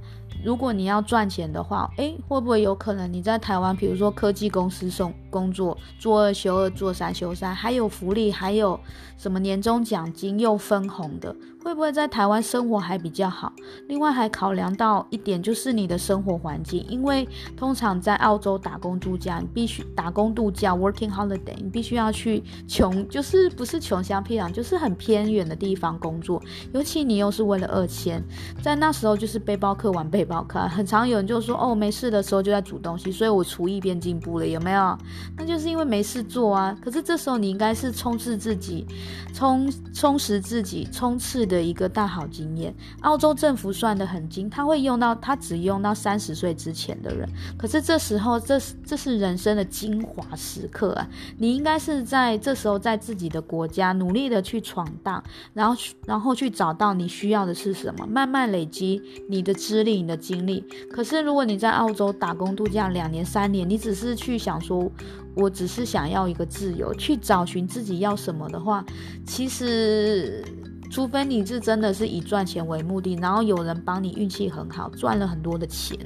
[0.45, 8.79] 如果你要赚钱的话，诶，会不会有可能你在台湾，比如说科技公司送工作，做二休二，做三休三，还有福利，还有
[9.19, 11.35] 什么年终奖金又分红的？
[11.63, 13.53] 会不会在台湾生活还比较好？
[13.89, 26.43] 另外还考量到一点，就是你的生活环境，因为通常在澳洲打工度假，你必须打工度假 （working holiday），你必须要去穷，就是不是穷乡僻壤，就是很偏远的地方工作。
[26.73, 28.23] 尤其你又是为了二千，
[28.63, 34.97] 在那时候就是背包客玩背包客，很常有人就说哦，没事的时候就在煮东西，所以我厨艺变进步了，有没有？
[35.37, 36.77] 那就是因为没事做啊。
[36.83, 38.87] 可是这时候你应该是充实自己，
[39.35, 47.29] 充充实自己，冲刺的一个大好经验，澳洲政府算得很精，他会用到，他只用到三十岁之前的人。
[47.59, 51.09] 可是这时候，这是这是人生的精华时刻啊！
[51.39, 55.23] 你应该是在这时候，在自己的国家努力的去闯荡，
[55.53, 60.65] 然后去，然后去找到你需要的是什么，慢慢累积你的资历、你的经历。
[60.93, 64.91] 可是如果你在澳洲打工度假两年、三年，你只是去想说，
[65.35, 68.85] 我只是想要一个自由，去找寻自己要什么的话，
[69.27, 70.45] 其实。
[70.91, 75.97] 除非你是真的是以赚钱为目的，然后有人帮你运气很好，赚了很多的钱，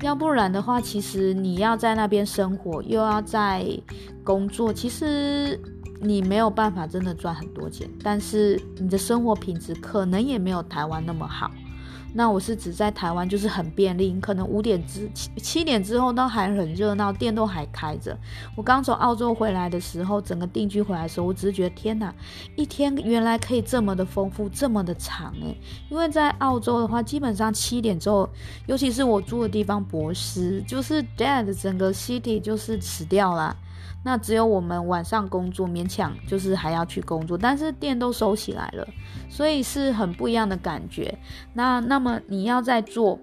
[0.00, 3.66] 要不然的话，其实你要在那边生活，又要在
[4.22, 5.60] 工作，其实
[6.00, 11.50] 你没有办法真的赚很多钱，但是你的生活品质可能也没有台湾那么好。
[12.14, 18.16] 那我是指在台湾就是很便利，可能五点之七七点之后都还很热闹，店都还开着。
[18.54, 22.14] 我刚从澳洲回来的时候，整个定居回来的时候，我只是觉得天哪，
[22.54, 25.56] 一天原来可以这么的丰富，这么的长诶。
[25.88, 28.28] 因为在澳洲的话，基本上七点之后，
[28.66, 33.56] 尤其是我住的地方博斯，就是 dead，整个 city 就是死掉了。
[34.04, 38.86] 那只有我们晚上工作，勉强就是还要去工作，但是店都收起来了，
[39.28, 41.16] 所以是很不一样的感觉。
[41.54, 43.18] 那那么你要在做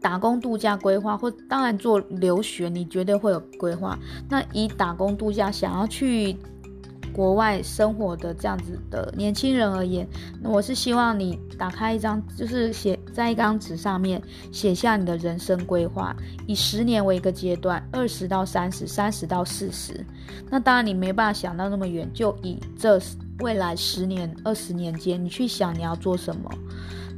[0.00, 3.98] 打工度假规划，或当然做留学，你绝对会有规划。
[4.28, 6.36] 那以打工度假想要去。
[7.12, 10.08] 国外生活的这样子的年轻人而言，
[10.42, 20.04] 我是希望你打开一张，就是写在一张纸上面写下你的人生规划，以十年为一个阶段，二十到三十，三十到四十。
[20.50, 22.98] 那当然你没办法想到那么远，就以这
[23.40, 26.50] 未来十年、二十年间，你去想你要做什么，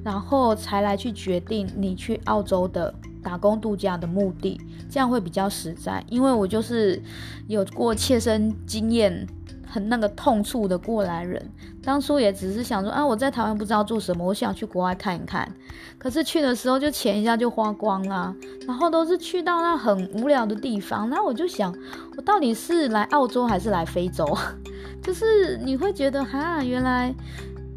[0.04, 2.92] 然后才来去决定你去澳洲的
[3.22, 6.04] 打工度假的目的，这样会比较实在。
[6.08, 7.00] 因为我就是
[7.46, 9.26] 有过切身经验。
[9.74, 11.50] 很那个痛处的过来人，
[11.82, 15.52] 当初也只是想说啊，我在台湾不知道做什么，我想去国外看一看。
[15.98, 18.32] 可是去的时候就钱一下就花光啦，
[18.68, 21.10] 然后都是去到那很无聊的地方。
[21.10, 21.74] 那我就想，
[22.16, 24.24] 我到底是来澳洲还是来非洲？
[25.02, 27.12] 就是你会觉得哈，原来。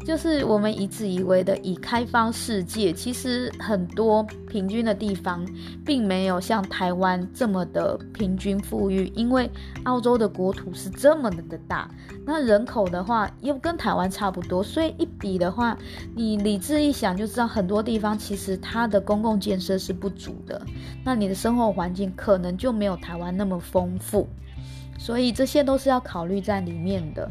[0.08, 5.46] 就是我们一直以为的以开放世界，其实很多平均的地方
[5.84, 9.50] 并没有像台湾这么的平均富裕，因为
[9.84, 11.90] 澳洲的国土是这么的大，
[12.24, 15.76] 那人口的话又跟台湾差不多，所以一比的话，
[16.14, 20.58] 你理智一想就知道很多地方其实它的公共建设是不足的，
[21.04, 24.26] 那你的生活环境可能就没有台湾那么丰富，
[24.98, 27.30] 所以这些都是要考虑在里面的。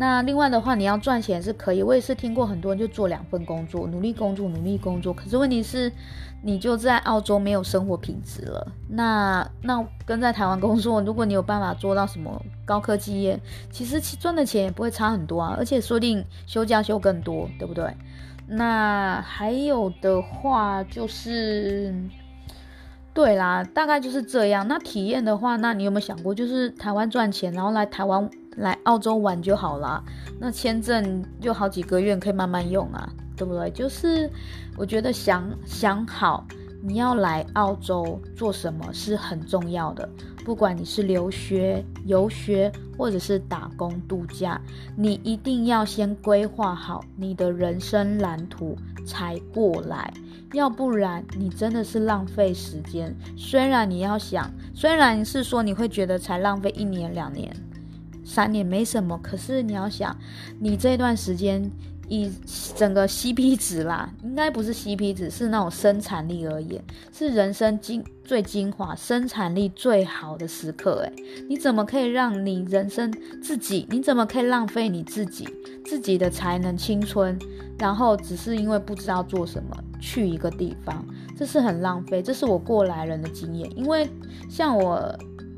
[0.00, 1.82] 那另外的话，你要赚钱是可以。
[1.82, 5.12] 我也是听过很多人就做两份工作，努力工作，努力工作。
[5.12, 5.92] 可是问题是，
[6.42, 8.66] 你就在澳洲没有生活品质了。
[8.88, 13.38] 那那跟在台湾工作，如果你有办法做到什么高科技业，
[13.70, 15.54] 其实其赚的钱也不会差很多啊。
[15.58, 17.94] 而且说不定休假休更多，对不对？
[18.46, 21.94] 那还有的话就是，
[23.12, 24.66] 对啦，大概就是这样。
[24.66, 28.30] 那体验的话，那你有没有想过，就是台湾赚钱，然后来台湾？
[28.56, 30.02] 来澳洲玩就好啦，
[30.38, 33.70] 那签证就好几个月可以慢慢用啊，对不对？
[33.70, 34.30] 就是
[34.76, 36.46] 我觉得想想好
[36.82, 40.08] 你要来澳洲做什么是很重要的，
[40.44, 44.60] 不管你是留学、游学或者是打工度假，
[44.96, 48.76] 你一定要先规划好你的人生蓝图
[49.06, 50.12] 才过来，
[50.54, 53.14] 要不然你真的是浪费时间。
[53.36, 57.54] 虽然你要想，虽然是说你会觉得才浪费一年两年。
[58.30, 60.16] 三年没什么，可是你要想，
[60.60, 61.68] 你这段时间
[62.08, 62.30] 以
[62.76, 66.80] 整个 CP 值啦，应该不是 CP 值，是那种生产力而言，
[67.12, 71.02] 是人生精最精华、生产力最好的时刻。
[71.02, 71.12] 诶，
[71.48, 73.12] 你怎么可以让你人生
[73.42, 73.84] 自己？
[73.90, 75.48] 你怎么可以浪费你自己
[75.84, 77.36] 自己的才能、青春，
[77.78, 81.04] 然后只是因为不知道做什么去一个地方，
[81.36, 82.22] 这是很浪费。
[82.22, 84.08] 这是我过来人的经验，因为
[84.48, 85.12] 像我。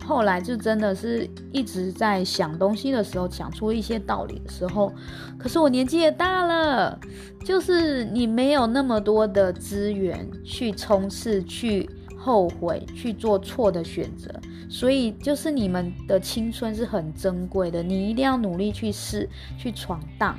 [0.05, 4.93] 后来就真的是一直在想东西的时候，想出一些道理的时候，
[5.39, 6.99] 可是我年纪也大了，
[7.45, 11.89] 就是你没有那么多的资源去冲刺、去
[12.19, 14.29] 后悔、去做错的选择，
[14.69, 20.37] 所以就是你们的青春是很珍贵的，你一定要努力去试、去闯荡，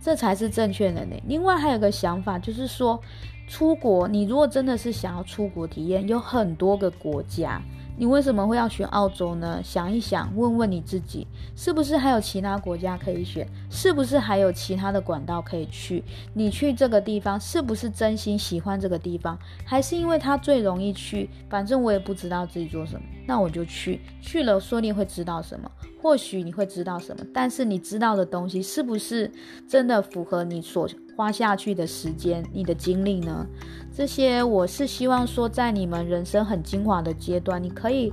[0.00, 1.16] 这才是正确的呢。
[1.26, 3.00] 另外还有个想法，就是说
[3.48, 7.60] 出国，你如果真的是想要出国体验，有很多个国家。
[7.98, 9.60] 你为什么会要选澳洲呢？
[9.60, 11.26] 想一想，问问你自己，
[11.56, 13.44] 是不是还有其他国家可以选？
[13.68, 16.04] 是不是还有其他的管道可以去？
[16.32, 21.28] 你去这个地方，是不是真心喜欢这个地方，还是因为它最容易去？
[21.50, 24.00] 反正我也不知道自己做什么，那我就去。
[24.22, 25.68] 去了，说不定会知道什么。
[26.00, 29.28] 或许你会知道什么，但是你知道的东西是不是
[29.68, 30.88] 真的符合你所
[31.18, 33.44] 花下去的时间、你的精力呢？
[33.92, 38.12] 这些我是希望说，在你们人生很精华的阶段，你可以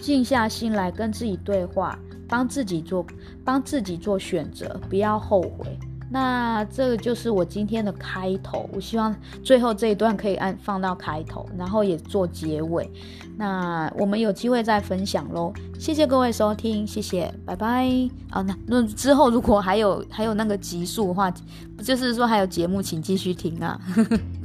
[0.00, 3.06] 静下心来跟自己对话，帮自己做，
[3.44, 5.78] 帮自己做选择，不要后悔。
[6.10, 12.90] 那这个就是我今天的开头，我希望最后这一段可以按放到开头，然后也做结尾。
[13.36, 17.86] 那我们有机会再分享喽，谢谢各位收听，谢谢，拜拜。
[18.30, 21.32] 啊，那那之后如果还有还有那个集数的话，
[21.82, 23.80] 就是说还有节目，请继续听啊。